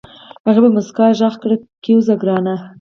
[0.45, 1.51] هغې په موسکا غږ کړ
[1.83, 2.55] کېوځه ګرانه.